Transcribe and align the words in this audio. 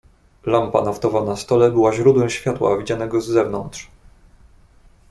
"Lampa 0.45 0.81
naftowa 0.81 1.23
na 1.23 1.35
stole 1.35 1.71
była 1.71 1.93
źródłem 1.93 2.29
światła, 2.29 2.77
widzianego 2.77 3.21
z 3.21 3.25
zewnątrz." 3.27 3.89